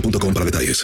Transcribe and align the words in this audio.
boostmobile.com 0.00 0.34
para 0.34 0.44
detalles. 0.46 0.82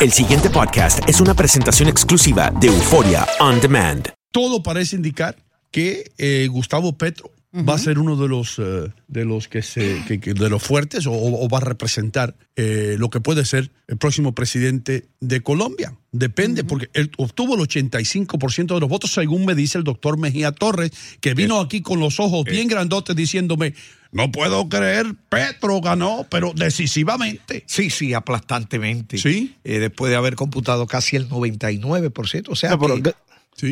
El 0.00 0.12
siguiente 0.12 0.50
podcast 0.50 1.00
es 1.08 1.20
una 1.20 1.34
presentación 1.34 1.88
exclusiva 1.88 2.52
de 2.60 2.68
Euforia 2.68 3.26
On 3.40 3.60
Demand. 3.60 4.08
Todo 4.32 4.62
parece 4.62 4.96
indicar 4.96 5.36
que 5.70 6.10
eh, 6.18 6.48
Gustavo 6.50 6.96
Petro 6.96 7.30
va 7.68 7.74
a 7.74 7.78
ser 7.78 8.00
uno 8.00 8.16
de 8.16 8.26
los 8.26 8.58
eh, 8.58 8.92
de 9.06 9.24
los 9.24 9.46
que 9.46 9.62
se 9.62 10.02
que- 10.08 10.18
que- 10.18 10.34
de 10.34 10.50
los 10.50 10.60
fuertes 10.60 11.06
o, 11.06 11.12
o 11.12 11.48
va 11.48 11.58
a 11.58 11.60
representar 11.60 12.34
eh, 12.56 12.96
lo 12.98 13.10
que 13.10 13.20
puede 13.20 13.44
ser 13.44 13.70
el 13.86 13.96
próximo 13.96 14.34
presidente 14.34 15.06
de 15.20 15.40
Colombia. 15.40 15.96
Depende, 16.10 16.64
porque 16.64 16.90
él 16.94 17.12
obtuvo 17.16 17.54
el 17.54 17.60
85% 17.60 18.74
de 18.74 18.80
los 18.80 18.88
votos, 18.88 19.12
según 19.12 19.44
me 19.44 19.54
dice 19.54 19.78
el 19.78 19.84
doctor 19.84 20.18
Mejía 20.18 20.50
Torres, 20.50 20.90
que 21.20 21.34
vino 21.34 21.60
aquí 21.60 21.80
con 21.80 22.00
los 22.00 22.18
ojos 22.18 22.44
bien 22.44 22.66
grandotes 22.66 23.14
diciéndome, 23.14 23.74
no 24.14 24.32
puedo 24.32 24.68
creer, 24.70 25.14
Petro 25.28 25.80
ganó, 25.82 26.26
pero 26.30 26.52
decisivamente. 26.54 27.64
Sí, 27.66 27.90
sí, 27.90 28.14
aplastantemente. 28.14 29.18
Sí. 29.18 29.56
Eh, 29.64 29.78
después 29.80 30.10
de 30.10 30.16
haber 30.16 30.36
computado 30.36 30.86
casi 30.86 31.16
el 31.16 31.28
99%. 31.28 32.48
O 32.48 32.56
sea, 32.56 32.70
No, 32.70 32.78
pero 32.78 32.94
que 32.96 33.02
ga- 33.02 33.14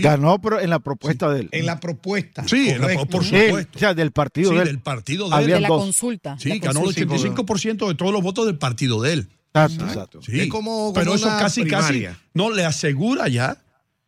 Ganó, 0.01 0.41
pero 0.41 0.61
en 0.61 0.71
la 0.71 0.79
propuesta 0.79 1.29
de 1.31 1.41
él. 1.41 1.49
en 1.51 1.67
la 1.67 1.81
propuesta. 1.81 2.47
Sí, 2.47 2.69
en 2.71 2.81
la- 2.81 3.05
por 3.05 3.25
Él, 3.25 3.47
supuesto. 3.49 3.77
o 3.77 3.79
sea, 3.81 3.95
del 3.95 4.13
partido 4.13 4.51
Sí, 4.51 4.57
de 4.57 4.63
él. 4.63 4.69
del 4.69 4.79
partido 4.79 5.25
de 5.25 5.29
él. 5.37 5.43
Habían 5.43 5.57
De 5.57 5.61
la 5.63 5.69
dos. 5.69 5.83
consulta. 5.83 6.37
Sí, 6.39 6.49
la 6.51 6.55
ganó 6.57 6.81
el 6.81 6.85
consulta. 6.87 7.15
85% 7.15 7.89
de 7.89 7.95
todos 7.97 8.13
los 8.13 8.23
votos 8.23 8.47
del 8.47 8.59
partido 8.59 9.01
de 9.03 9.13
él. 9.15 9.29
Exacto, 9.55 9.85
exacto. 9.85 10.23
Sí. 10.23 10.41
Es 10.41 10.47
como- 10.49 10.71
como 10.71 10.93
Pero 10.95 11.15
eso 11.15 11.27
casi, 11.27 11.63
primaria. 11.63 12.11
casi 12.13 12.21
no 12.33 12.51
le 12.53 12.65
asegura 12.65 13.27
ya 13.29 13.59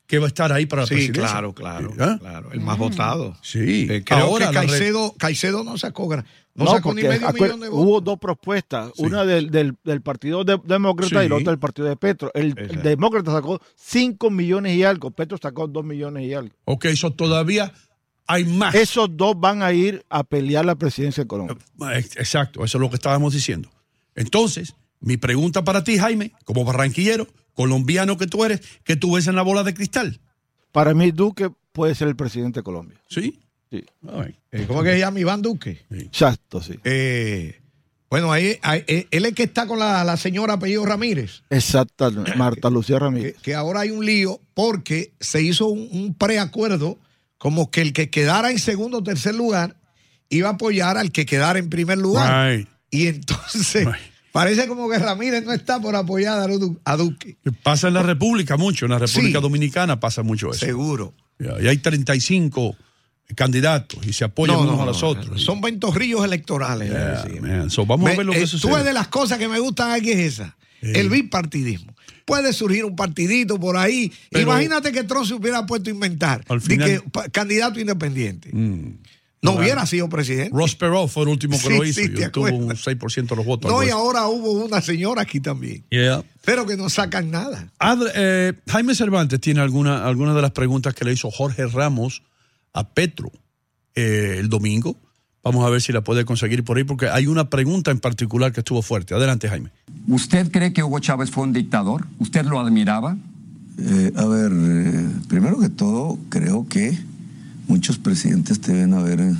que 0.06 0.19
va 0.19 0.26
a 0.26 0.28
estar 0.28 0.53
ahí 0.53 0.66
para 0.66 0.82
la 0.82 0.87
Sí, 0.88 0.94
presidencia. 0.94 1.22
claro, 1.31 1.53
claro, 1.54 1.92
¿ah? 1.98 2.16
claro. 2.20 2.53
El 2.53 2.60
más 2.60 2.76
votado. 2.78 3.37
Sí. 3.42 3.87
Eh, 3.91 4.03
creo 4.04 4.19
Ahora 4.20 4.48
que 4.48 4.53
la 4.54 4.60
re- 4.62 4.66
Caicedo, 4.69 5.15
Caicedo 5.19 5.65
no 5.65 5.78
sacó, 5.78 6.09
gra- 6.09 6.25
no 6.54 6.66
No, 6.66 6.70
sacó 6.72 6.94
ni 6.94 7.03
porque 7.03 7.09
medio 7.16 7.28
acuer- 7.28 7.42
millón 7.44 7.60
de 7.60 7.69
votos. 7.70 7.84
hubo 7.87 8.00
dos 8.00 8.19
propuestas, 8.19 8.92
una 8.98 9.25
del, 9.25 9.50
del, 9.50 9.75
del 9.82 10.03
Partido 10.03 10.44
de- 10.44 10.60
Demócrata 10.65 11.25
y 11.25 11.28
la 11.28 11.37
otra 11.37 11.50
del 11.53 11.59
Partido 11.59 11.88
de 11.88 11.97
Petro. 11.97 12.31
El, 12.34 12.54
el. 12.59 12.82
Demócrata 12.82 13.32
sacó 13.32 13.60
5 13.76 14.31
millones 14.31 14.76
y 14.76 14.84
algo, 14.84 15.10
Petro 15.10 15.38
sacó 15.41 15.66
2 15.66 15.84
millones 15.84 16.25
y 16.26 16.34
algo. 16.34 16.54
Ok, 16.66 16.84
eso 16.84 17.10
todavía 17.12 17.72
hay 18.26 18.44
más. 18.44 18.75
Esos 18.75 19.09
dos 19.16 19.34
van 19.41 19.62
a 19.62 19.72
ir 19.72 20.04
a 20.10 20.22
pelear 20.22 20.65
la 20.66 20.75
presidencia 20.76 21.25
de 21.25 21.28
Colombia. 21.28 21.56
Ex- 21.97 22.16
Exacto, 22.19 22.62
eso 22.65 22.76
es 22.78 22.81
lo 22.81 22.88
que 22.91 22.97
estábamos 22.97 23.32
diciendo. 23.32 23.71
Entonces, 24.15 24.75
mi 25.00 25.16
pregunta 25.16 25.65
para 25.65 25.82
ti, 25.82 25.98
Jaime, 25.98 26.32
como 26.44 26.65
barranquillero, 26.65 27.26
colombiano 27.54 28.16
que 28.19 28.26
tú 28.26 28.44
eres, 28.44 28.60
que 28.84 28.97
tú 28.97 29.15
ves 29.15 29.26
en 29.26 29.37
la 29.37 29.42
bola 29.42 29.62
de 29.65 29.75
cristal. 29.75 30.20
Para 30.72 30.92
mí, 30.94 31.10
Duque 31.12 31.50
puede 31.72 31.94
ser 31.94 32.09
el 32.09 32.16
presidente 32.16 32.60
de 32.60 32.65
Colombia. 32.65 33.00
¿Sí? 33.09 33.41
Sí. 33.70 33.84
Ay, 34.09 34.37
Eh, 34.53 34.65
¿Cómo 34.69 34.82
que 34.82 34.92
se 34.92 34.98
llama 34.98 35.20
Iván 35.20 35.42
Duque? 35.42 35.84
Exacto, 35.91 36.62
sí. 36.62 36.78
Eh, 36.84 37.60
bueno, 38.10 38.31
ahí, 38.31 38.59
ahí- 38.62 38.84
eh, 38.87 39.09
él 39.10 39.25
es 39.25 39.34
que 39.34 39.42
está 39.44 39.66
con 39.66 39.78
la, 39.81 40.04
la 40.04 40.16
señora 40.16 40.54
apellido 40.54 40.84
Ramírez. 40.87 41.42
Exactamente. 41.50 42.34
Marta 42.37 42.70
Lucía 42.70 42.97
que, 42.97 43.00
Ramírez. 43.00 43.37
que 43.42 43.54
ahora 43.54 43.81
hay 43.81 43.91
un 43.91 44.04
lío 44.04 44.41
porque 44.54 45.12
se 45.21 45.42
hizo 45.42 45.66
un, 45.66 45.88
un 45.91 46.15
preacuerdo 46.15 46.98
como 47.38 47.71
que 47.71 47.81
el 47.82 47.92
que 47.92 48.10
quedara 48.10 48.50
en 48.50 48.59
segundo 48.59 48.98
o 48.98 49.03
tercer 49.03 49.34
lugar 49.34 49.76
iba 50.28 50.48
a 50.48 50.53
apoyar 50.53 50.97
al 50.97 51.10
que 51.12 51.26
quedara 51.26 51.59
en 51.59 51.69
primer 51.69 51.98
lugar. 51.98 52.56
Right. 52.56 52.69
Y 52.91 53.09
entonces 53.09 53.84
Right. 53.86 53.97
Parece 54.34 54.67
como 54.67 54.91
que 54.91 54.99
Ramírez 54.99 55.45
no 55.45 55.53
está 55.53 55.81
por 55.81 55.95
apoyar 55.95 56.41
a, 56.41 56.47
Du- 56.53 56.81
a 56.84 56.97
Duque. 56.97 57.37
Pasa 57.62 57.87
en 57.89 57.95
la 57.95 58.03
República 58.03 58.56
mucho, 58.56 58.84
en 58.87 58.91
la 58.91 58.99
República 58.99 59.39
Sí. 59.39 59.43
Dominicana 59.43 60.00
pasa 60.00 60.25
mucho 60.25 60.50
eso. 60.50 60.67
Seguro. 60.67 61.15
Y 61.39 61.67
hay 61.69 61.78
35 61.78 62.77
candidatos 63.37 64.05
y 64.06 64.12
se 64.12 64.25
apoyan 64.25 64.56
No, 64.56 64.62
unos 64.62 64.77
no, 64.77 64.83
a 64.83 64.87
los 64.87 65.03
no, 65.03 65.09
otros. 65.09 65.41
Son 65.43 65.61
ventorrillos 65.61 66.25
electorales. 66.25 66.91
le 66.91 67.41
Yeah. 67.41 67.71
So, 67.71 67.87
vamos 67.87 68.11
a 68.11 68.17
ver 68.17 68.27
lo 68.27 68.33
que 68.33 68.43
eh, 68.43 68.47
sucede. 68.47 68.72
Tú 68.72 68.77
de 68.84 68.93
las 68.93 69.09
cosas 69.09 69.39
que 69.39 69.47
me 69.49 69.59
gustan 69.61 69.93
aquí 69.93 70.11
es 70.11 70.19
esa. 70.34 70.56
El 70.83 71.09
bipartidismo. 71.09 71.95
Puede 72.27 72.53
surgir 72.53 72.84
un 72.84 72.97
partidito 72.97 73.59
por 73.61 73.77
ahí. 73.77 74.12
Pero- 74.31 74.51
Imagínate 74.51 74.93
que 74.93 75.05
Trump 75.05 75.27
se 75.27 75.34
hubiera 75.34 75.65
puesto 75.66 75.91
a 75.91 75.93
inventar. 75.93 76.45
Al 76.49 76.61
final- 76.61 77.03
que 77.03 77.31
candidato 77.31 77.78
independiente. 77.81 78.51
Mm. 78.53 78.99
No 79.44 79.53
hubiera 79.60 79.87
sido 79.87 80.09
presidente. 80.09 80.50
Ross 80.53 80.75
Perot 80.75 81.09
fue 81.09 81.25
el 81.25 81.28
último 81.28 81.56
que 81.59 81.69
Sí, 81.69 81.78
lo 81.78 81.84
hizo 81.84 82.00
sí, 82.00 82.06
y 82.06 82.15
te 82.15 82.27
obtuvo 82.27 82.47
un 82.47 82.72
acuerdas. 82.72 82.87
6% 82.87 83.28
de 83.28 83.37
los 83.37 83.44
votos. 83.47 83.71
No, 83.71 83.82
y 83.84 83.91
ahora 83.91 84.27
hubo 84.28 84.65
una 84.65 84.81
señora 84.81 85.22
aquí 85.22 85.41
también. 85.41 85.84
Yeah. 85.91 86.24
Pero 86.45 86.66
que 86.66 86.77
no 86.77 86.89
sacan 86.89 87.30
nada. 87.30 87.69
Eh, 88.15 88.54
Jaime 88.69 88.95
Cervantes 88.95 89.41
tiene 89.41 89.60
alguna, 89.60 90.07
alguna 90.07 90.34
de 90.34 90.42
las 90.42 90.51
preguntas 90.53 90.95
que 90.95 91.04
le 91.04 91.13
hizo 91.13 91.30
Jorge 91.30 91.66
Ramos 91.66 92.22
a 92.72 92.89
Petro 92.89 93.30
eh, 93.95 94.36
el 94.41 94.48
domingo. 94.48 94.97
Vamos 95.42 95.66
a 95.66 95.69
ver 95.69 95.83
si 95.83 95.92
la 95.92 96.01
puede 96.01 96.24
conseguir 96.24 96.65
por 96.65 96.78
ahí, 96.78 96.84
porque 96.84 97.09
hay 97.09 97.27
una 97.27 97.51
pregunta 97.51 97.91
en 97.91 98.01
particular 98.01 98.51
que 98.51 98.60
estuvo 98.60 98.80
fuerte. 98.80 99.15
Adelante, 99.15 99.47
Jaime. 99.48 99.71
¿Usted 100.09 100.51
cree 100.51 100.72
que 100.72 100.83
Hugo 100.83 101.01
Chávez 101.01 101.30
fue 101.30 101.42
un 101.42 101.53
dictador? 101.53 102.07
¿Usted 102.19 102.47
lo 102.47 102.59
admiraba? 102.59 103.16
Eh, 103.78 104.13
a 104.16 104.24
ver, 104.24 104.53
eh, 104.54 105.10
primero 105.28 105.59
que 105.60 105.69
todo, 105.69 106.19
creo 106.30 106.66
que 106.69 106.98
muchos 107.69 107.99
presidentes 107.99 108.61
te 108.61 108.72
deben 108.72 108.95
haber, 108.95 109.21
eh, 109.21 109.34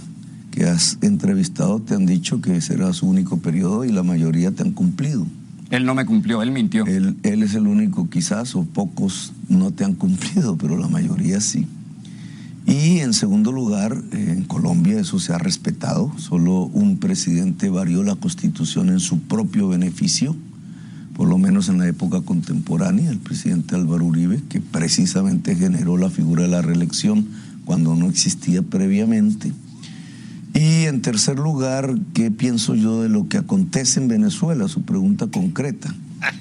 que 0.51 0.65
has 0.65 0.99
entrevistado, 1.03 1.81
te 1.81 1.95
han 1.95 2.07
dicho 2.07 2.41
que 2.41 2.61
será 2.61 2.93
su 2.93 3.09
único 3.09 3.39
periodo 3.39 3.85
y 3.85 3.93
la 3.93 4.03
mayoría 4.03 4.51
te 4.51 4.63
han 4.63 4.73
cumplido. 4.73 5.27
Él 5.71 5.85
no 5.85 5.95
me 5.95 6.07
cumplió, 6.07 6.43
él 6.43 6.53
mintió. 6.53 6.87
Él, 6.87 7.17
él 7.23 7.43
es 7.43 7.55
el 7.55 7.67
único 7.67 8.09
quizás, 8.09 8.55
o 8.55 8.65
pocos 8.65 9.33
no 9.49 9.73
te 9.73 9.85
han 9.85 9.95
cumplido, 9.95 10.57
pero 10.57 10.77
la 10.77 10.89
mayoría 10.89 11.41
sí. 11.41 11.67
Y 12.67 13.01
en 13.01 13.13
segundo 13.13 13.53
lugar, 13.53 14.03
eh, 14.13 14.35
en 14.37 14.45
Colombia 14.45 14.99
eso 14.99 15.19
se 15.19 15.33
ha 15.33 15.39
respetado. 15.39 16.13
Solo 16.17 16.65
un 16.67 16.99
presidente 16.99 17.69
varió 17.69 18.03
la 18.03 18.15
constitución 18.15 18.89
en 18.89 19.01
su 19.01 19.19
propio 19.21 19.69
beneficio, 19.69 20.35
por 21.15 21.29
lo 21.29 21.37
menos 21.37 21.69
en 21.69 21.79
la 21.79 21.87
época 21.87 22.23
contemporánea, 22.23 23.11
el 23.11 23.19
presidente 23.19 23.75
Álvaro 23.75 24.07
Uribe, 24.07 24.43
que 24.49 24.61
precisamente 24.61 25.55
generó 25.55 25.97
la 25.99 26.11
figura 26.11 26.45
de 26.45 26.49
la 26.49 26.63
reelección 26.63 27.27
cuando 27.65 27.95
no 27.95 28.09
existía 28.09 28.63
previamente. 28.63 29.53
Y 30.55 30.85
en 30.85 31.03
tercer 31.03 31.39
lugar, 31.39 31.95
¿qué 32.15 32.31
pienso 32.31 32.75
yo 32.75 33.03
de 33.03 33.09
lo 33.09 33.29
que 33.29 33.39
acontece 33.39 34.01
en 34.01 34.09
Venezuela? 34.09 34.69
Su 34.69 34.83
pregunta 34.83 35.27
concreta. 35.27 35.95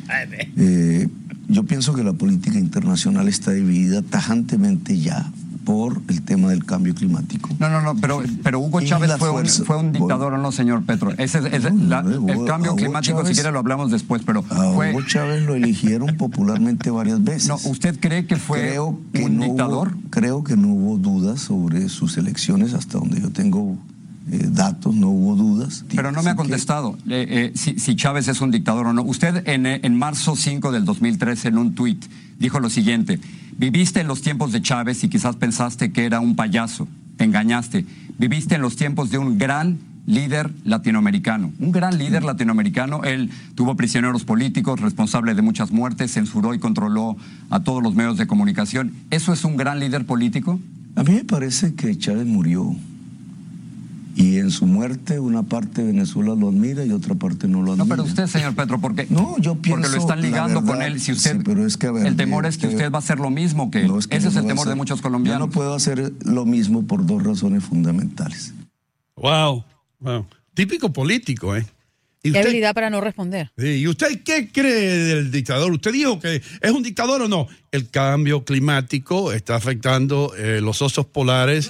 Eh, 0.56 1.10
yo 1.50 1.64
pienso 1.64 1.94
que 1.94 2.04
la 2.04 2.14
política 2.14 2.58
internacional 2.58 3.28
está 3.28 3.52
dividida 3.52 4.02
tajantemente 4.02 4.98
ya 4.98 5.32
por 5.64 6.02
el 6.08 6.22
tema 6.24 6.50
del 6.50 6.66
cambio 6.66 6.94
climático. 6.94 7.50
No, 7.60 7.70
no, 7.70 7.82
no, 7.82 7.96
pero, 7.96 8.22
pero 8.44 8.60
Hugo 8.60 8.82
Chávez 8.82 9.12
fue 9.18 9.32
un, 9.32 9.46
fue 9.48 9.78
un 9.78 9.92
dictador 9.92 10.34
o 10.34 10.38
no, 10.38 10.52
señor 10.52 10.84
Petro. 10.84 11.12
Ese 11.18 11.42
la- 11.42 12.00
el 12.02 12.46
cambio 12.46 12.76
climático, 12.76 13.26
si 13.26 13.34
quiere, 13.34 13.52
lo 13.52 13.60
hablamos 13.60 13.92
después, 13.92 14.22
pero 14.26 14.44
A 14.50 14.74
fue. 14.74 14.92
Hugo 14.92 15.02
Chávez 15.04 15.44
lo 15.44 15.56
eligieron 15.56 16.16
popularmente 16.18 16.90
varias 16.90 17.24
veces. 17.24 17.48
No, 17.48 17.58
¿usted 17.70 18.00
cree 18.00 18.26
que 18.26 18.36
fue 18.36 18.60
creo 18.60 19.00
que 19.14 19.24
un 19.24 19.40
dictador? 19.40 19.94
Hubo, 19.96 20.10
creo 20.10 20.44
que 20.44 20.58
no 20.58 20.68
hubo 20.70 20.98
dudas 20.98 21.40
sobre 21.42 21.90
sus 21.90 22.18
elecciones, 22.18 22.74
hasta 22.74 22.98
donde 22.98 23.22
yo 23.22 23.30
tengo 23.32 23.78
eh, 24.32 24.48
datos, 24.52 24.96
no 24.96 25.10
hubo 25.10 25.36
dudas. 25.36 25.86
Pero 25.96 26.12
no 26.12 26.24
me 26.24 26.30
ha 26.30 26.36
contestado 26.36 26.98
eh, 27.10 27.26
eh, 27.30 27.52
si, 27.56 27.80
si 27.80 27.96
Chávez 27.96 28.28
es 28.28 28.42
un 28.42 28.52
dictador 28.52 28.88
o 28.88 28.94
no. 28.94 29.04
Usted 29.04 29.48
en, 29.48 29.66
en 29.66 29.98
marzo 29.98 30.36
5 30.36 30.72
del 30.72 30.86
2013 30.86 31.50
en 31.50 31.58
un 31.58 31.76
tuit 31.76 32.04
dijo 32.40 32.60
lo 32.60 32.70
siguiente, 32.70 33.20
viviste 33.58 34.02
en 34.02 34.08
los 34.08 34.22
tiempos 34.22 34.52
de 34.52 34.62
Chávez 34.62 35.04
y 35.04 35.10
quizás 35.10 35.36
pensaste 35.36 35.92
que 35.92 36.06
era 36.06 36.20
un 36.20 36.36
payaso, 36.36 36.88
te 37.18 37.24
engañaste, 37.24 37.86
viviste 38.18 38.56
en 38.56 38.62
los 38.62 38.76
tiempos 38.76 39.10
de 39.10 39.18
un 39.18 39.38
gran 39.38 39.80
líder 40.06 40.52
latinoamericano, 40.66 41.52
un 41.60 41.72
gran 41.72 41.98
líder 41.98 42.24
latinoamericano, 42.24 43.04
él 43.04 43.30
tuvo 43.56 43.76
prisioneros 43.76 44.26
políticos, 44.26 44.82
responsable 44.82 45.34
de 45.34 45.42
muchas 45.42 45.72
muertes, 45.72 46.14
censuró 46.14 46.54
y 46.54 46.60
controló 46.60 47.16
a 47.50 47.62
todos 47.62 47.82
los 47.82 47.96
medios 47.96 48.18
de 48.18 48.28
comunicación. 48.28 48.94
¿Eso 49.12 49.32
es 49.34 49.46
un 49.46 49.56
gran 49.56 49.80
líder 49.80 50.06
político? 50.06 50.60
A 50.96 51.04
mí 51.04 51.14
me 51.14 51.24
parece 51.24 51.74
que 51.74 51.98
Chávez 51.98 52.26
murió. 52.28 52.76
Y 54.16 54.38
en 54.38 54.52
su 54.52 54.68
muerte 54.68 55.20
una 55.20 55.42
parte 55.44 55.82
de 55.82 55.88
Venezuela 55.88 56.36
lo 56.36 56.50
admira 56.50 56.86
y 56.86 56.92
otra 56.92 57.16
parte 57.16 57.48
no 57.48 57.64
lo 57.64 57.72
admira. 57.72 57.86
No, 57.86 57.90
pero 57.90 58.04
usted, 58.04 58.28
señor 58.28 58.54
Petro, 58.56 58.80
porque, 58.80 59.08
No, 59.10 59.38
yo 59.40 59.56
porque 59.56 59.72
pienso, 59.72 59.90
lo 59.90 59.98
están 59.98 60.22
ligando 60.22 60.64
con 60.64 60.84
él. 60.84 61.00
Si 61.00 61.12
usted, 61.12 61.38
sí, 61.38 61.42
pero 61.44 61.66
es 61.66 61.78
que, 61.78 61.88
a 61.88 61.92
ver, 61.92 62.06
el 62.06 62.16
temor 62.16 62.46
eh, 62.46 62.50
es 62.50 62.58
que 62.60 62.68
eh, 62.68 62.70
usted 62.70 62.92
va 62.92 62.98
a 62.98 63.00
hacer 63.00 63.18
lo 63.18 63.32
mismo 63.32 63.72
que 63.72 63.82
él. 63.82 63.88
No, 63.88 63.98
es 63.98 64.06
que 64.08 64.18
Ese 64.18 64.26
yo 64.26 64.30
es 64.30 64.36
el 64.36 64.46
temor 64.46 64.68
de 64.68 64.76
muchos 64.76 65.00
Yo 65.00 65.04
colombianos. 65.04 65.48
no 65.48 65.52
puedo 65.52 65.74
hacer 65.74 66.14
lo 66.26 66.46
mismo 66.46 66.86
por 66.86 67.06
dos 67.06 67.24
razones 67.24 67.64
fundamentales. 67.64 68.54
Wow, 69.16 69.64
wow. 70.00 70.26
Típico 70.54 70.94
político, 70.94 71.56
¿eh? 71.56 71.66
¿Y 72.26 72.32
Qué 72.32 72.38
usted, 72.38 72.50
habilidad 72.50 72.74
para 72.74 72.90
no 72.90 73.02
responder. 73.02 73.52
Sí, 73.58 73.68
¿Y 73.80 73.88
usted 73.88 74.22
qué 74.24 74.50
cree 74.50 74.98
del 75.06 75.32
dictador? 75.32 75.72
¿Usted 75.74 75.92
dijo 75.92 76.20
que 76.20 76.42
es 76.62 76.72
un 76.72 76.82
dictador 76.84 77.22
o 77.24 77.28
no? 77.28 77.48
El 77.72 77.90
cambio 77.90 78.46
climático 78.46 79.34
está 79.34 79.56
afectando 79.56 80.34
eh, 80.38 80.62
los 80.62 80.82
osos 80.82 81.06
polares. 81.06 81.70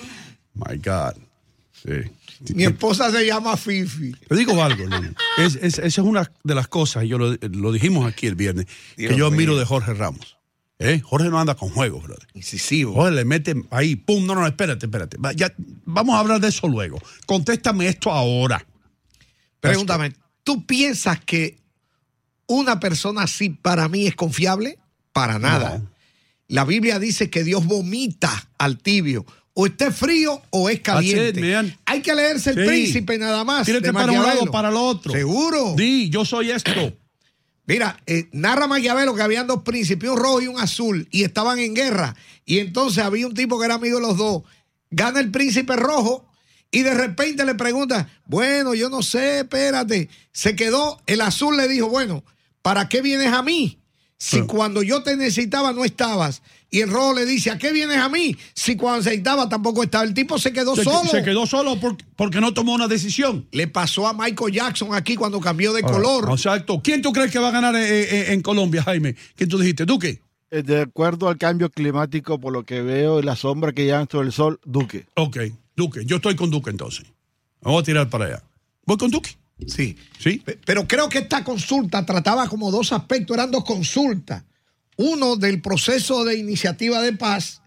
My 0.53 0.77
God. 0.77 1.13
Sí. 1.83 2.11
Mi 2.53 2.63
esposa 2.65 3.11
se 3.11 3.25
llama 3.25 3.55
Fifi. 3.57 4.11
Te 4.27 4.35
digo 4.35 4.61
algo, 4.63 4.83
Luna. 4.85 5.13
Es, 5.37 5.55
es- 5.55 5.77
esa 5.79 5.85
es 5.87 5.97
una 5.99 6.29
de 6.43 6.55
las 6.55 6.67
cosas, 6.67 7.05
y 7.05 7.07
yo 7.07 7.17
lo, 7.17 7.33
lo 7.41 7.71
dijimos 7.71 8.05
aquí 8.11 8.27
el 8.27 8.35
viernes, 8.35 8.65
Dios 8.97 9.11
que 9.11 9.17
yo 9.17 9.27
admiro 9.27 9.57
de 9.57 9.65
Jorge 9.65 9.93
Ramos. 9.93 10.37
¿Eh? 10.79 10.99
Jorge 10.99 11.29
no 11.29 11.39
anda 11.39 11.55
con 11.55 11.69
juegos, 11.69 12.03
brother. 12.03 12.27
Incisivo. 12.33 12.93
Jorge 12.93 13.11
le 13.15 13.23
mete 13.25 13.55
ahí, 13.69 13.95
pum, 13.95 14.25
no, 14.25 14.35
no, 14.35 14.45
espérate, 14.45 14.87
espérate. 14.87 15.17
Va, 15.17 15.31
ya, 15.31 15.53
vamos 15.85 16.15
a 16.15 16.19
hablar 16.19 16.41
de 16.41 16.49
eso 16.49 16.67
luego. 16.67 17.01
Contéstame 17.25 17.87
esto 17.87 18.11
ahora. 18.11 18.65
Pregúntame, 19.61 20.13
¿tú 20.43 20.65
piensas 20.65 21.19
que 21.21 21.59
una 22.47 22.79
persona 22.81 23.21
así 23.23 23.49
para 23.49 23.87
mí 23.87 24.07
es 24.07 24.15
confiable? 24.15 24.77
Para 25.13 25.39
nada. 25.39 25.81
La 26.49 26.65
Biblia 26.65 26.99
dice 26.99 27.29
que 27.29 27.43
Dios 27.45 27.65
vomita 27.65 28.49
al 28.57 28.77
tibio. 28.77 29.25
O 29.55 29.67
esté 29.67 29.91
frío 29.91 30.41
o 30.49 30.69
es 30.69 30.79
caliente. 30.79 31.39
It. 31.39 31.75
Hay 31.85 32.01
que 32.01 32.15
leerse 32.15 32.51
el 32.51 32.55
Sí. 32.57 32.65
príncipe 32.65 33.17
nada 33.19 33.43
más. 33.43 33.65
Tírate 33.65 33.87
de 33.87 33.93
para 33.93 34.11
un 34.11 34.23
lado 34.23 34.45
para 34.51 34.69
el 34.69 34.75
otro. 34.75 35.13
Seguro. 35.13 35.75
Di, 35.75 36.09
yo 36.09 36.25
soy 36.25 36.49
esto. 36.51 36.71
Mira, 37.65 37.97
eh, 38.07 38.27
narra 38.33 38.67
Maquiavelo 38.67 39.15
que 39.15 39.21
habían 39.21 39.47
dos 39.47 39.61
príncipes, 39.63 40.09
un 40.09 40.17
rojo 40.17 40.41
y 40.41 40.47
un 40.47 40.59
azul, 40.59 41.07
y 41.11 41.23
estaban 41.23 41.59
en 41.59 41.73
guerra. 41.73 42.15
Y 42.45 42.59
entonces 42.59 43.03
había 43.03 43.25
un 43.27 43.33
tipo 43.33 43.57
que 43.59 43.65
era 43.65 43.75
amigo 43.75 43.99
de 43.99 44.07
los 44.07 44.17
dos. 44.17 44.43
Gana 44.91 45.19
el 45.21 45.31
príncipe 45.31 45.75
rojo 45.75 46.25
y 46.71 46.81
de 46.81 46.93
repente 46.93 47.45
le 47.45 47.55
pregunta, 47.55 48.09
bueno, 48.25 48.73
yo 48.73 48.89
no 48.89 49.01
sé, 49.01 49.41
espérate. 49.41 50.09
Se 50.31 50.55
quedó, 50.55 51.01
el 51.05 51.21
azul 51.21 51.55
le 51.55 51.67
dijo, 51.67 51.87
bueno, 51.87 52.23
¿para 52.61 52.89
qué 52.89 53.01
vienes 53.01 53.31
a 53.31 53.43
mí? 53.43 53.79
Si 54.17 54.41
cuando 54.41 54.83
yo 54.83 55.03
te 55.03 55.15
necesitaba 55.15 55.73
no 55.73 55.85
estabas. 55.85 56.41
Y 56.73 56.81
el 56.81 56.89
rojo 56.89 57.13
le 57.13 57.25
dice, 57.27 57.51
¿a 57.51 57.57
qué 57.59 57.71
vienes 57.71 57.97
a 57.99 58.09
mí? 58.09 58.35
Si 58.55 58.75
cuando 58.75 59.03
necesitaba 59.03 59.47
tampoco 59.47 59.83
estaba. 59.83 60.03
El 60.05 60.15
tipo 60.15 60.39
se 60.39 60.51
quedó 60.51 60.75
Se, 60.75 60.83
solo. 60.83 61.07
se 61.07 61.21
quedó 61.23 61.45
solo 61.45 61.79
por- 61.79 61.97
porque 62.15 62.41
no 62.41 62.51
tomó 62.51 62.73
una 62.73 62.87
decisión. 62.87 63.47
Le 63.51 63.67
pasó 63.67 64.07
a 64.07 64.13
Michael 64.13 64.51
Jackson 64.51 64.95
aquí 64.95 65.15
cuando 65.15 65.39
cambió 65.39 65.71
de 65.71 65.83
color. 65.83 66.29
Exacto. 66.31 66.81
¿Quién 66.83 67.03
tú 67.03 67.13
crees 67.13 67.31
que 67.31 67.37
va 67.37 67.49
a 67.49 67.51
ganar 67.51 67.75
eh, 67.75 68.01
eh, 68.01 68.33
en 68.33 68.41
Colombia, 68.41 68.81
Jaime? 68.81 69.15
¿Quién 69.35 69.49
tú 69.49 69.59
dijiste? 69.59 69.85
¿Duque? 69.85 70.19
Eh, 70.49 70.63
De 70.63 70.81
acuerdo 70.81 71.29
al 71.29 71.37
cambio 71.37 71.69
climático, 71.69 72.39
por 72.39 72.51
lo 72.51 72.63
que 72.65 72.81
veo 72.81 73.19
y 73.19 73.23
la 73.23 73.35
sombra 73.35 73.71
que 73.71 73.85
llevan 73.85 74.07
sobre 74.09 74.25
el 74.27 74.33
sol, 74.33 74.59
Duque. 74.65 75.05
Ok, 75.15 75.37
Duque. 75.75 76.01
Yo 76.05 76.15
estoy 76.15 76.35
con 76.35 76.49
Duque 76.49 76.71
entonces. 76.71 77.05
Me 77.61 77.71
voy 77.71 77.81
a 77.81 77.83
tirar 77.85 78.09
para 78.09 78.25
allá. 78.25 78.43
¿Voy 78.87 78.97
con 78.97 79.11
Duque? 79.11 79.37
Sí. 79.67 79.95
Sí. 80.17 80.41
Pe- 80.43 80.57
Pero 80.65 80.87
creo 80.87 81.07
que 81.07 81.19
esta 81.19 81.43
consulta 81.43 82.03
trataba 82.03 82.47
como 82.49 82.71
dos 82.71 82.91
aspectos, 82.93 83.37
eran 83.37 83.51
dos 83.51 83.63
consultas. 83.63 84.43
Uno 84.97 85.35
del 85.35 85.61
proceso 85.61 86.23
de 86.25 86.37
iniciativa 86.37 87.01
de 87.01 87.13
paz 87.13 87.61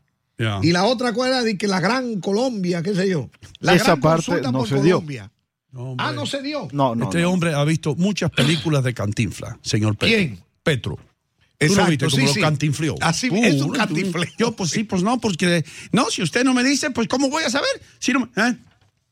y 0.62 0.70
la 0.72 0.84
otra 0.84 1.12
cuál 1.12 1.30
era 1.30 1.42
de 1.42 1.56
que 1.56 1.66
la 1.66 1.80
gran 1.80 2.20
Colombia, 2.20 2.82
qué 2.82 2.94
sé 2.94 3.08
yo. 3.08 3.30
La 3.60 3.74
Esa 3.74 3.84
gran 3.84 4.00
parte 4.00 4.24
consulta 4.26 4.52
no 4.52 4.58
por 4.60 4.68
se 4.68 4.74
dio. 4.82 4.96
Colombia. 4.96 5.32
Hombre. 5.72 6.06
Ah, 6.06 6.12
no 6.12 6.24
se 6.26 6.42
dio. 6.42 6.68
No, 6.72 6.94
no. 6.94 7.04
este 7.04 7.22
no. 7.22 7.30
hombre 7.32 7.54
ha 7.54 7.64
visto 7.64 7.94
muchas 7.96 8.30
películas 8.30 8.82
de 8.84 8.94
Cantinfla, 8.94 9.58
señor 9.62 9.96
Petro. 9.96 10.16
¿Quién? 10.16 10.38
Petro. 10.62 10.96
Tú 10.96 11.64
Exacto, 11.64 11.84
lo 11.84 11.90
viste 11.90 12.04
como 12.06 12.16
sí, 12.16 12.26
lo 12.26 12.34
sí. 12.34 12.40
cantinflió. 12.40 12.94
Así, 13.00 13.28
Tú, 13.30 13.36
es 13.36 13.62
un 13.62 13.72
cantinfleo. 13.72 14.30
Yo, 14.38 14.52
pues 14.52 14.70
sí, 14.70 14.84
pues 14.84 15.02
no, 15.02 15.18
porque. 15.18 15.64
No, 15.90 16.10
si 16.10 16.20
usted 16.22 16.44
no 16.44 16.52
me 16.52 16.62
dice, 16.62 16.90
pues 16.90 17.08
¿cómo 17.08 17.30
voy 17.30 17.44
a 17.44 17.50
saber? 17.50 17.70
Si 17.98 18.12
no 18.12 18.20
me- 18.20 18.42
¿eh? 18.42 18.56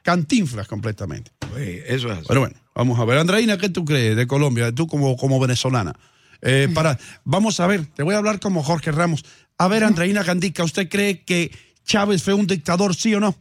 Cantinflas 0.03 0.69
completamente. 0.69 1.31
Eso 1.57 2.09
es 2.13 2.19
así. 2.19 2.27
Pero 2.29 2.41
bueno, 2.41 2.57
vamos 2.75 2.99
a 3.01 3.05
ver. 3.07 3.17
Andreina, 3.19 3.57
¿qué 3.57 3.71
tú 3.71 3.87
crees 3.87 4.15
de 4.17 4.27
Colombia? 4.27 4.73
Tú 4.75 4.87
como, 4.87 5.17
como 5.17 5.41
venezolana. 5.41 5.95
Eh, 6.44 6.69
para, 6.75 6.99
vamos 7.25 7.58
a 7.58 7.67
ver, 7.67 7.86
te 7.86 8.03
voy 8.03 8.15
a 8.15 8.19
hablar 8.19 8.39
como 8.39 8.63
Jorge 8.63 8.93
Ramos. 8.93 9.24
A 9.56 9.67
ver, 9.67 9.82
Andreina 9.82 10.22
Gandica, 10.22 10.63
¿usted 10.63 10.89
cree 10.89 11.24
que 11.24 11.51
Chávez 11.84 12.22
fue 12.22 12.34
un 12.34 12.46
dictador, 12.46 12.94
sí 12.94 13.15
o 13.15 13.20
no? 13.20 13.34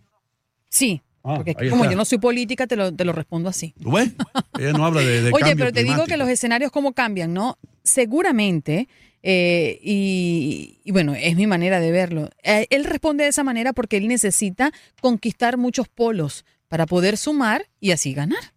Sí. 0.69 1.01
Ah, 1.23 1.35
porque 1.35 1.53
como 1.69 1.83
está. 1.83 1.91
yo 1.91 1.97
no 1.97 2.05
soy 2.05 2.17
política, 2.17 2.67
te 2.67 2.75
lo, 2.75 2.93
te 2.93 3.05
lo 3.05 3.13
respondo 3.13 3.49
así. 3.49 3.73
¿Tú 3.81 3.91
ves? 3.93 4.11
Ella 4.59 4.73
no 4.73 4.85
habla 4.85 5.01
de, 5.01 5.21
de 5.21 5.31
Oye, 5.31 5.55
pero 5.55 5.71
te 5.71 5.83
digo 5.83 6.05
que 6.05 6.17
los 6.17 6.27
escenarios 6.27 6.71
cómo 6.71 6.93
cambian, 6.93 7.33
¿no? 7.33 7.57
Seguramente, 7.83 8.89
eh, 9.21 9.79
y, 9.81 10.79
y 10.83 10.91
bueno, 10.91 11.15
es 11.15 11.35
mi 11.35 11.47
manera 11.47 11.79
de 11.79 11.91
verlo. 11.91 12.29
Eh, 12.43 12.67
él 12.69 12.83
responde 12.83 13.23
de 13.23 13.29
esa 13.29 13.43
manera 13.43 13.71
porque 13.71 13.97
él 13.97 14.07
necesita 14.07 14.71
conquistar 15.01 15.57
muchos 15.57 15.87
polos 15.87 16.45
para 16.67 16.85
poder 16.85 17.17
sumar 17.17 17.67
y 17.79 17.91
así 17.91 18.13
ganar. 18.13 18.52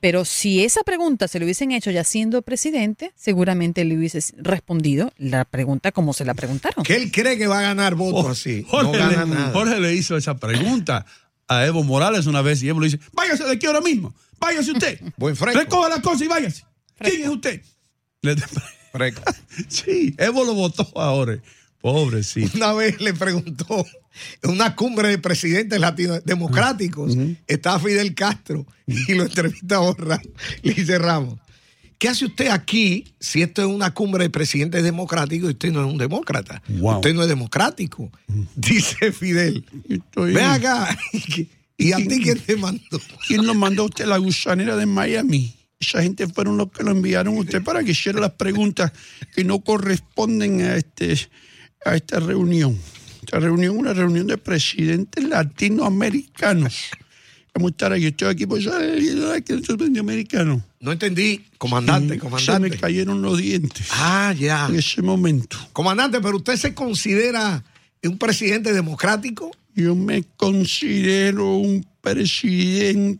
Pero 0.00 0.24
si 0.24 0.62
esa 0.64 0.82
pregunta 0.82 1.28
se 1.28 1.38
lo 1.38 1.46
hubiesen 1.46 1.72
hecho 1.72 1.90
ya 1.90 2.04
siendo 2.04 2.42
presidente, 2.42 3.12
seguramente 3.16 3.84
le 3.84 3.96
hubiese 3.96 4.20
respondido 4.36 5.12
la 5.16 5.44
pregunta 5.46 5.92
como 5.92 6.12
se 6.12 6.24
la 6.24 6.34
preguntaron. 6.34 6.84
Que 6.84 6.96
él 6.96 7.10
cree 7.10 7.38
que 7.38 7.46
va 7.46 7.60
a 7.60 7.62
ganar 7.62 7.94
votos 7.94 8.24
Oh, 8.26 8.28
así. 8.30 8.64
Jorge, 8.68 8.92
no 8.92 8.98
gana 8.98 9.24
le, 9.24 9.30
nada. 9.34 9.52
Jorge 9.52 9.80
le 9.80 9.94
hizo 9.94 10.16
esa 10.16 10.36
pregunta 10.36 11.06
a 11.48 11.64
Evo 11.66 11.82
Morales 11.84 12.26
una 12.26 12.42
vez 12.42 12.62
y 12.62 12.68
Evo 12.68 12.80
le 12.80 12.86
dice, 12.88 13.00
váyase 13.12 13.44
de 13.44 13.52
aquí 13.52 13.66
ahora 13.66 13.80
mismo, 13.80 14.14
váyase 14.38 14.72
usted. 14.72 15.00
Buen 15.16 15.34
fresco. 15.36 15.58
Recoja 15.60 15.88
las 15.88 16.00
cosas 16.00 16.22
y 16.22 16.28
váyase. 16.28 16.64
¿Quién 16.98 17.22
es 17.22 17.28
usted? 17.28 17.62
Le- 18.22 18.36
sí, 19.68 20.14
Evo 20.18 20.44
lo 20.44 20.54
votó 20.54 20.86
ahora. 20.94 21.38
Pobrecito. 21.86 22.50
Una 22.56 22.72
vez 22.72 23.00
le 23.00 23.14
preguntó 23.14 23.86
en 24.42 24.50
una 24.50 24.74
cumbre 24.74 25.08
de 25.08 25.18
presidentes 25.18 25.78
latino 25.78 26.18
democráticos, 26.24 27.16
está 27.46 27.78
Fidel 27.78 28.12
Castro 28.12 28.66
y 28.88 29.14
lo 29.14 29.22
entrevista 29.22 29.76
a 29.76 29.94
Ramos. 29.96 30.26
Le 30.62 30.74
dice 30.74 30.98
Ramos, 30.98 31.38
¿qué 31.96 32.08
hace 32.08 32.24
usted 32.24 32.48
aquí 32.48 33.04
si 33.20 33.40
esto 33.42 33.62
es 33.62 33.68
una 33.68 33.94
cumbre 33.94 34.24
de 34.24 34.30
presidentes 34.30 34.82
democráticos 34.82 35.48
y 35.48 35.52
usted 35.52 35.70
no 35.70 35.86
es 35.86 35.92
un 35.92 35.96
demócrata? 35.96 36.60
Wow. 36.66 36.96
Usted 36.96 37.14
no 37.14 37.22
es 37.22 37.28
democrático. 37.28 38.10
Dice 38.56 39.12
Fidel, 39.12 39.64
Estoy- 39.88 40.32
ve 40.32 40.42
acá. 40.42 40.88
¿Y 41.78 41.92
a 41.92 41.98
ti 41.98 42.20
quién 42.20 42.40
te 42.40 42.56
mandó? 42.56 43.00
¿Quién 43.28 43.46
lo 43.46 43.54
mandó 43.54 43.82
a 43.82 43.86
usted 43.86 44.06
la 44.06 44.18
gusanera 44.18 44.74
de 44.74 44.86
Miami? 44.86 45.54
Esa 45.78 46.02
gente 46.02 46.26
fueron 46.26 46.56
los 46.56 46.72
que 46.72 46.82
lo 46.82 46.90
enviaron 46.90 47.36
a 47.36 47.40
usted 47.40 47.62
para 47.62 47.84
que 47.84 47.92
hiciera 47.92 48.18
las 48.18 48.32
preguntas 48.32 48.90
que 49.36 49.44
no 49.44 49.60
corresponden 49.60 50.62
a 50.62 50.74
este 50.74 51.14
a 51.86 51.96
esta 51.96 52.20
reunión. 52.20 52.78
Esta 53.20 53.40
reunión 53.40 53.74
es 53.74 53.80
una 53.80 53.94
reunión 53.94 54.26
de 54.26 54.38
presidentes 54.38 55.24
latinoamericanos. 55.24 56.90
Vamos 57.54 57.70
a 57.70 57.72
estar 57.72 57.92
aquí. 57.92 58.06
Estoy 58.06 58.28
aquí 58.28 58.46
por 58.46 58.60
latinoamericano. 58.60 60.62
No 60.80 60.92
entendí, 60.92 61.44
comandante, 61.58 62.14
Se 62.14 62.20
comandante. 62.20 62.70
me 62.70 62.76
cayeron 62.76 63.22
los 63.22 63.38
dientes. 63.38 63.88
Ah, 63.92 64.34
ya. 64.38 64.66
En 64.68 64.76
ese 64.76 65.00
momento. 65.00 65.56
Comandante, 65.72 66.20
pero 66.20 66.36
usted 66.36 66.56
se 66.56 66.74
considera 66.74 67.64
un 68.02 68.18
presidente 68.18 68.72
democrático. 68.72 69.50
Yo 69.74 69.94
me 69.94 70.24
considero 70.36 71.56
un 71.56 71.86
presidente 72.00 73.18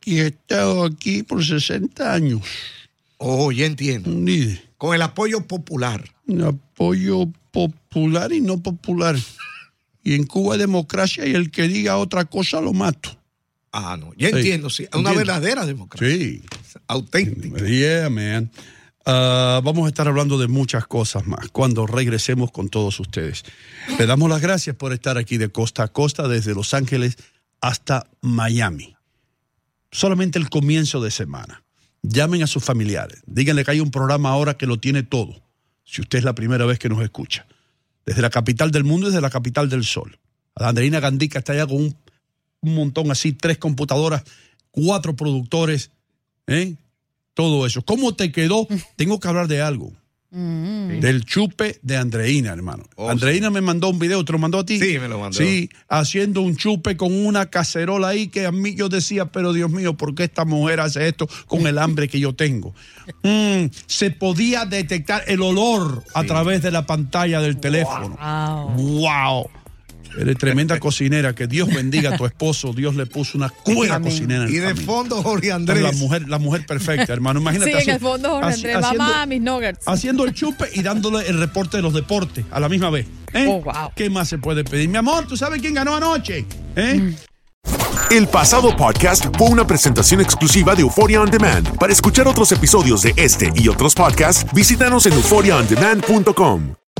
que 0.00 0.20
ha 0.20 0.26
estado 0.26 0.84
aquí 0.84 1.22
por 1.22 1.44
60 1.44 2.14
años. 2.14 2.42
Oh, 3.18 3.52
ya 3.52 3.66
entiendo. 3.66 4.10
Un 4.10 4.24
líder. 4.24 4.62
Con 4.78 4.94
el 4.94 5.02
apoyo 5.02 5.46
popular. 5.46 6.08
Un 6.26 6.42
apoyo 6.42 7.28
popular 7.92 8.32
y 8.32 8.40
no 8.40 8.62
popular. 8.62 9.16
Y 10.02 10.14
en 10.14 10.24
Cuba 10.24 10.56
democracia 10.56 11.26
y 11.26 11.34
el 11.34 11.50
que 11.50 11.68
diga 11.68 11.96
otra 11.98 12.24
cosa 12.24 12.60
lo 12.60 12.72
mato. 12.72 13.16
Ah, 13.70 13.96
no. 13.98 14.12
Ya 14.16 14.28
Sí. 14.28 14.36
entiendo, 14.36 14.70
sí. 14.70 14.84
Es 14.84 14.98
una 14.98 15.12
verdadera 15.12 15.64
democracia. 15.64 16.08
Sí. 16.16 16.42
Auténtica. 16.88 17.64
Yeah, 17.66 18.10
man. 18.10 18.50
Ah, 19.04 19.60
vamos 19.64 19.86
a 19.86 19.88
estar 19.88 20.06
hablando 20.08 20.38
de 20.38 20.48
muchas 20.48 20.86
cosas 20.86 21.26
más 21.26 21.48
cuando 21.48 21.86
regresemos 21.86 22.50
con 22.50 22.68
todos 22.68 22.98
ustedes. 23.00 23.44
Le 23.98 24.06
damos 24.06 24.28
las 24.30 24.40
gracias 24.40 24.76
por 24.76 24.92
estar 24.92 25.18
aquí 25.18 25.38
de 25.38 25.48
costa 25.50 25.84
a 25.84 25.88
costa, 25.88 26.28
desde 26.28 26.54
Los 26.54 26.74
Ángeles 26.74 27.16
hasta 27.60 28.06
Miami. 28.20 28.94
Solamente 29.90 30.38
el 30.38 30.48
comienzo 30.50 31.00
de 31.00 31.10
semana. 31.10 31.62
Llamen 32.02 32.42
a 32.42 32.46
sus 32.46 32.64
familiares. 32.64 33.22
Díganle 33.26 33.64
que 33.64 33.70
hay 33.72 33.80
un 33.80 33.90
programa 33.90 34.30
ahora 34.30 34.56
que 34.56 34.66
lo 34.66 34.78
tiene 34.78 35.02
todo. 35.02 35.42
Si 35.84 36.00
usted 36.00 36.18
es 36.18 36.24
la 36.24 36.34
primera 36.34 36.64
vez 36.66 36.78
que 36.78 36.88
nos 36.88 37.02
escucha. 37.02 37.46
Desde 38.04 38.22
la 38.22 38.30
capital 38.30 38.70
del 38.70 38.84
mundo 38.84 39.06
y 39.06 39.10
desde 39.10 39.20
la 39.20 39.30
capital 39.30 39.68
del 39.68 39.84
sol. 39.84 40.18
Andreina 40.54 41.00
Gandica 41.00 41.38
está 41.38 41.52
allá 41.52 41.66
con 41.66 41.76
un, 41.76 41.96
un 42.60 42.74
montón 42.74 43.10
así, 43.10 43.32
tres 43.32 43.58
computadoras, 43.58 44.22
cuatro 44.70 45.14
productores, 45.16 45.90
¿eh? 46.46 46.74
todo 47.34 47.66
eso. 47.66 47.82
¿Cómo 47.82 48.14
te 48.14 48.32
quedó? 48.32 48.66
Tengo 48.96 49.20
que 49.20 49.28
hablar 49.28 49.48
de 49.48 49.62
algo. 49.62 49.92
Mm. 50.34 51.00
Del 51.00 51.26
chupe 51.26 51.78
de 51.82 51.98
Andreina, 51.98 52.52
hermano. 52.54 52.84
Andreina 52.96 53.50
me 53.50 53.60
mandó 53.60 53.90
un 53.90 53.98
video, 53.98 54.24
¿te 54.24 54.32
lo 54.32 54.38
mandó 54.38 54.60
a 54.60 54.64
ti? 54.64 54.78
Oh, 54.80 54.84
Sí, 54.84 54.98
me 54.98 55.06
lo 55.06 55.18
mandó. 55.18 55.36
Sí, 55.36 55.68
haciendo 55.88 56.40
un 56.40 56.56
chupe 56.56 56.96
con 56.96 57.12
una 57.12 57.46
cacerola 57.46 58.08
ahí 58.08 58.28
que 58.28 58.46
a 58.46 58.52
mí 58.52 58.74
yo 58.74 58.88
decía, 58.88 59.26
pero 59.26 59.52
Dios 59.52 59.70
mío, 59.70 59.94
¿por 59.94 60.14
qué 60.14 60.24
esta 60.24 60.46
mujer 60.46 60.80
hace 60.80 61.06
esto 61.06 61.28
con 61.46 61.66
el 61.66 61.76
hambre 61.76 62.08
que 62.08 62.18
yo 62.18 62.34
tengo? 62.34 62.74
Mm, 63.24 63.66
se 63.86 64.12
podía 64.12 64.64
detectar 64.64 65.24
el 65.26 65.42
olor 65.42 66.04
a 66.14 66.22
través 66.22 66.62
de 66.62 66.70
la 66.70 66.86
pantalla 66.86 67.40
del 67.40 67.58
teléfono. 67.58 68.16
¡Wow! 68.76 69.50
Eres 70.18 70.36
tremenda 70.38 70.78
cocinera. 70.78 71.34
Que 71.34 71.46
Dios 71.46 71.68
bendiga 71.72 72.14
a 72.14 72.16
tu 72.18 72.26
esposo. 72.26 72.72
Dios 72.72 72.94
le 72.96 73.06
puso 73.06 73.38
una 73.38 73.52
Amén. 73.66 74.02
cocinera 74.02 74.42
en 74.44 74.48
el 74.48 74.54
Y 74.54 74.58
de 74.58 74.68
camino. 74.68 74.86
fondo, 74.86 75.22
Jorge 75.22 75.52
Andrés. 75.52 75.82
La 75.82 75.92
mujer, 75.92 76.28
la 76.28 76.38
mujer 76.38 76.66
perfecta, 76.66 77.12
hermano. 77.12 77.40
Imagínate. 77.40 77.70
Sí, 77.70 77.76
en 77.76 77.82
así- 77.82 77.90
el 77.92 78.00
fondo, 78.00 78.28
Jorge 78.30 78.46
así- 78.48 78.56
Andrés. 78.66 78.76
haciendo- 78.76 79.04
Mamá, 79.04 79.26
mis 79.26 79.40
nuggets. 79.40 79.88
haciendo 79.88 80.24
el 80.24 80.34
chupe 80.34 80.66
y 80.74 80.82
dándole 80.82 81.26
el 81.28 81.38
reporte 81.38 81.76
de 81.78 81.82
los 81.82 81.94
deportes 81.94 82.44
a 82.50 82.60
la 82.60 82.68
misma 82.68 82.90
vez. 82.90 83.06
¿eh? 83.32 83.46
Oh, 83.48 83.62
wow. 83.62 83.90
¿Qué 83.96 84.10
más 84.10 84.28
se 84.28 84.38
puede 84.38 84.64
pedir? 84.64 84.88
Mi 84.88 84.98
amor, 84.98 85.26
¿tú 85.26 85.36
sabes 85.36 85.60
quién 85.60 85.74
ganó 85.74 85.96
anoche? 85.96 86.44
¿Eh? 86.76 87.14
El 88.10 88.26
pasado 88.28 88.76
podcast 88.76 89.24
fue 89.38 89.48
una 89.48 89.66
presentación 89.66 90.20
exclusiva 90.20 90.74
de 90.74 90.82
Euphoria 90.82 91.22
On 91.22 91.30
Demand. 91.30 91.78
Para 91.78 91.92
escuchar 91.94 92.28
otros 92.28 92.52
episodios 92.52 93.02
de 93.02 93.14
este 93.16 93.50
y 93.56 93.68
otros 93.68 93.94
podcasts, 93.94 94.44
visítanos 94.52 95.06
en 95.06 95.14
euphoriaondemand.com. 95.14 96.81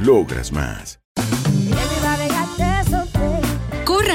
Logras 0.00 0.50
más. 0.50 0.99